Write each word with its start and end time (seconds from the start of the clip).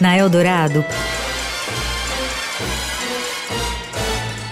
Na 0.00 0.16
Eldorado, 0.16 0.84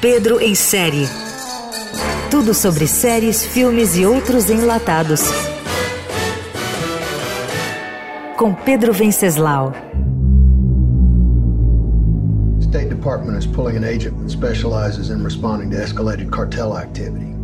Pedro 0.00 0.40
em 0.40 0.54
série. 0.54 1.08
Tudo 2.30 2.52
sobre 2.52 2.86
séries, 2.86 3.42
filmes 3.42 3.96
e 3.96 4.04
outros 4.04 4.50
enlatados. 4.50 5.22
Com 8.36 8.52
Pedro 8.54 8.92
Venceslau. 8.92 9.72
State 12.60 12.88
Department 12.88 13.38
is 13.38 13.46
pulling 13.46 13.76
an 13.76 13.84
agent 13.84 14.18
that 14.18 14.30
specializes 14.30 15.10
in 15.10 15.22
responding 15.22 15.70
to 15.70 15.76
escalated 15.76 16.30
cartel 16.30 16.76
activity. 16.76 17.34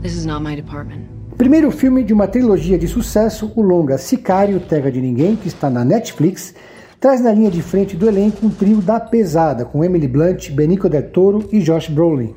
This 0.00 0.14
is 0.14 0.24
not 0.24 0.44
my 0.44 0.54
department. 0.54 1.00
Primeiro 1.36 1.72
filme 1.72 2.04
de 2.04 2.12
uma 2.12 2.28
trilogia 2.28 2.78
de 2.78 2.86
sucesso, 2.86 3.52
o 3.56 3.62
longa 3.62 3.98
Sicário, 3.98 4.60
Terra 4.60 4.92
de 4.92 5.00
Ninguém, 5.00 5.34
que 5.34 5.48
está 5.48 5.68
na 5.68 5.84
Netflix, 5.84 6.54
traz 7.00 7.20
na 7.20 7.32
linha 7.32 7.50
de 7.50 7.60
frente 7.60 7.96
do 7.96 8.06
elenco 8.06 8.46
um 8.46 8.50
trio 8.50 8.80
da 8.80 9.00
pesada, 9.00 9.64
com 9.64 9.84
Emily 9.84 10.06
Blunt, 10.06 10.50
Benicio 10.50 10.88
del 10.88 11.10
Toro 11.10 11.48
e 11.50 11.58
Josh 11.58 11.88
Brolin. 11.88 12.32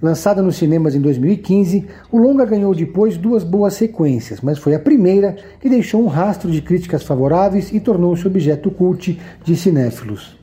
Lançado 0.00 0.44
nos 0.44 0.54
cinemas 0.54 0.94
em 0.94 1.00
2015, 1.00 1.86
o 2.10 2.18
longa 2.18 2.44
ganhou 2.44 2.72
depois 2.72 3.16
duas 3.16 3.42
boas 3.42 3.74
sequências, 3.74 4.40
mas 4.40 4.58
foi 4.58 4.76
a 4.76 4.80
primeira 4.80 5.34
que 5.60 5.68
deixou 5.68 6.04
um 6.04 6.08
rastro 6.08 6.52
de 6.52 6.62
críticas 6.62 7.02
favoráveis 7.02 7.72
e 7.72 7.80
tornou-se 7.80 8.24
objeto 8.24 8.70
cult 8.70 9.20
de 9.44 9.56
cinéfilos. 9.56 10.38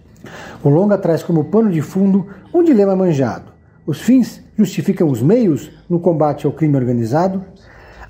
O 0.62 0.68
longa 0.68 0.98
traz 0.98 1.24
como 1.24 1.46
pano 1.46 1.72
de 1.72 1.82
fundo 1.82 2.28
um 2.54 2.62
dilema 2.62 2.98
manjado. 2.98 3.59
Os 3.90 4.02
fins 4.02 4.40
justificam 4.56 5.08
os 5.10 5.20
meios 5.20 5.72
no 5.90 6.00
combate 6.00 6.46
ao 6.46 6.52
crime 6.52 6.78
organizado? 6.78 7.44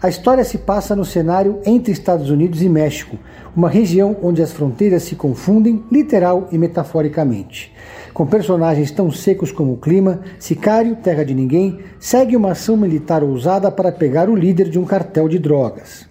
A 0.02 0.10
história 0.10 0.44
se 0.44 0.58
passa 0.58 0.94
no 0.94 1.06
cenário 1.06 1.62
entre 1.66 1.94
Estados 1.94 2.30
Unidos 2.30 2.62
e 2.62 2.68
México, 2.68 3.18
uma 3.56 3.70
região 3.70 4.14
onde 4.22 4.42
as 4.42 4.52
fronteiras 4.52 5.04
se 5.04 5.16
confundem 5.16 5.82
literal 5.90 6.50
e 6.52 6.58
metaforicamente. 6.58 7.74
Com 8.14 8.28
personagens 8.28 8.92
tão 8.92 9.10
secos 9.10 9.54
como 9.54 9.72
o 9.72 9.78
clima, 9.78 10.20
Sicário, 10.38 10.98
Terra 10.98 11.24
de 11.24 11.34
Ninguém, 11.34 11.80
segue 11.98 12.36
uma 12.36 12.52
ação 12.52 12.76
militar 12.76 13.24
ousada 13.24 13.72
para 13.72 13.90
pegar 13.90 14.30
o 14.30 14.36
líder 14.36 14.70
de 14.70 14.78
um 14.78 14.84
cartel 14.84 15.30
de 15.30 15.40
drogas. 15.40 16.10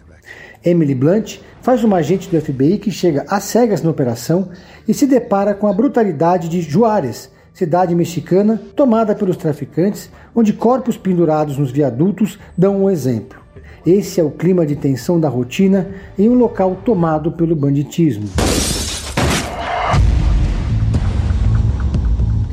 Emily 0.64 0.94
Blunt 0.94 1.40
faz 1.60 1.84
uma 1.84 1.98
agente 1.98 2.30
do 2.30 2.40
FBI 2.40 2.78
que 2.78 2.90
chega 2.90 3.26
às 3.28 3.44
cegas 3.44 3.82
na 3.82 3.90
operação 3.90 4.48
e 4.88 4.94
se 4.94 5.06
depara 5.06 5.52
com 5.52 5.66
a 5.66 5.74
brutalidade 5.74 6.48
de 6.48 6.62
Juárez, 6.62 7.30
cidade 7.58 7.92
mexicana 7.92 8.56
tomada 8.76 9.16
pelos 9.16 9.36
traficantes, 9.36 10.08
onde 10.32 10.52
corpos 10.52 10.96
pendurados 10.96 11.58
nos 11.58 11.72
viadutos 11.72 12.38
dão 12.56 12.84
um 12.84 12.88
exemplo. 12.88 13.40
Esse 13.84 14.20
é 14.20 14.22
o 14.22 14.30
clima 14.30 14.64
de 14.64 14.76
tensão 14.76 15.18
da 15.18 15.28
rotina 15.28 15.88
em 16.16 16.28
um 16.28 16.34
local 16.34 16.76
tomado 16.84 17.32
pelo 17.32 17.56
banditismo. 17.56 18.28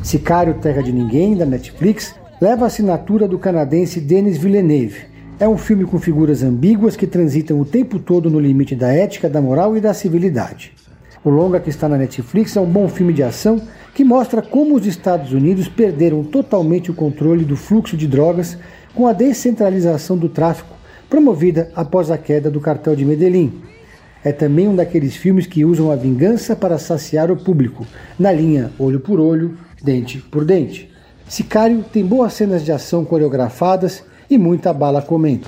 Sicário 0.01 0.55
Terra 0.55 0.81
de 0.81 0.91
Ninguém, 0.91 1.37
da 1.37 1.45
Netflix, 1.45 2.15
leva 2.41 2.63
a 2.63 2.67
assinatura 2.67 3.27
do 3.27 3.37
canadense 3.37 4.01
Denis 4.01 4.39
Villeneuve. 4.39 5.05
É 5.39 5.47
um 5.47 5.57
filme 5.57 5.85
com 5.85 5.99
figuras 5.99 6.41
ambíguas 6.41 6.95
que 6.95 7.05
transitam 7.05 7.59
o 7.59 7.65
tempo 7.65 7.99
todo 7.99 8.27
no 8.27 8.39
limite 8.39 8.75
da 8.75 8.91
ética, 8.91 9.29
da 9.29 9.39
moral 9.39 9.77
e 9.77 9.81
da 9.81 9.93
civilidade. 9.93 10.73
O 11.25 11.29
longa 11.31 11.59
que 11.59 11.71
está 11.71 11.89
na 11.89 11.97
Netflix 11.97 12.55
é 12.55 12.61
um 12.61 12.67
bom 12.67 12.87
filme 12.87 13.11
de 13.11 13.23
ação 13.23 13.59
que 13.95 14.03
mostra 14.03 14.43
como 14.43 14.75
os 14.75 14.85
Estados 14.85 15.33
Unidos 15.33 15.67
perderam 15.67 16.23
totalmente 16.23 16.91
o 16.91 16.93
controle 16.93 17.43
do 17.43 17.55
fluxo 17.55 17.97
de 17.97 18.07
drogas 18.07 18.59
com 18.93 19.07
a 19.07 19.11
descentralização 19.11 20.15
do 20.15 20.29
tráfico 20.29 20.75
promovida 21.09 21.71
após 21.75 22.11
a 22.11 22.17
queda 22.19 22.51
do 22.51 22.61
cartel 22.61 22.95
de 22.95 23.03
Medellín. 23.03 23.63
É 24.23 24.31
também 24.31 24.67
um 24.67 24.75
daqueles 24.75 25.15
filmes 25.15 25.47
que 25.47 25.65
usam 25.65 25.89
a 25.89 25.95
vingança 25.95 26.55
para 26.55 26.77
saciar 26.77 27.31
o 27.31 27.37
público, 27.37 27.87
na 28.19 28.31
linha 28.31 28.69
olho 28.77 28.99
por 28.99 29.19
olho, 29.19 29.57
dente 29.81 30.19
por 30.19 30.45
dente. 30.45 30.91
Sicário 31.27 31.83
tem 31.91 32.05
boas 32.05 32.33
cenas 32.33 32.63
de 32.63 32.71
ação 32.71 33.03
coreografadas 33.03 34.03
e 34.29 34.37
muita 34.37 34.71
bala 34.71 35.01
comendo. 35.01 35.47